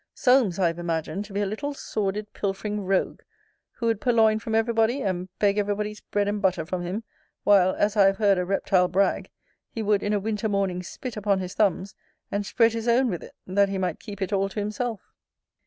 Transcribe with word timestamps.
Solmes 0.15 0.57
I 0.57 0.65
have 0.65 0.79
imagined 0.79 1.25
to 1.25 1.33
be 1.33 1.41
a 1.41 1.45
little 1.45 1.75
sordid, 1.75 2.33
pilfering 2.33 2.83
rogue, 2.85 3.21
who 3.73 3.85
would 3.85 4.01
purloin 4.01 4.39
from 4.39 4.55
every 4.55 4.73
body, 4.73 5.03
and 5.03 5.29
beg 5.37 5.59
every 5.59 5.75
body's 5.75 6.01
bread 6.01 6.27
and 6.27 6.41
butter 6.41 6.65
from 6.65 6.81
him; 6.81 7.03
while, 7.43 7.75
as 7.75 7.95
I 7.95 8.07
have 8.07 8.17
heard 8.17 8.39
a 8.39 8.43
reptile 8.43 8.87
brag, 8.87 9.29
he 9.69 9.83
would 9.83 10.01
in 10.01 10.11
a 10.13 10.19
winter 10.19 10.49
morning 10.49 10.81
spit 10.81 11.17
upon 11.17 11.37
his 11.37 11.53
thumbs, 11.53 11.93
and 12.31 12.47
spread 12.47 12.73
his 12.73 12.87
own 12.87 13.11
with 13.11 13.21
it, 13.21 13.35
that 13.45 13.69
he 13.69 13.77
might 13.77 13.99
keep 13.99 14.23
it 14.23 14.33
all 14.33 14.49
to 14.49 14.59
himself. 14.59 15.01